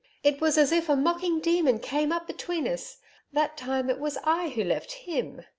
It 0.23 0.41
was 0.41 0.57
as 0.57 0.71
if 0.71 0.89
a 0.89 0.95
mocking 0.95 1.39
demon 1.41 1.77
came 1.77 2.11
up 2.11 2.25
between 2.25 2.67
us. 2.67 2.97
That 3.33 3.55
time 3.55 3.87
it 3.87 3.99
was 3.99 4.17
I 4.23 4.49
who 4.49 4.63
left 4.63 4.91
him. 4.93 5.43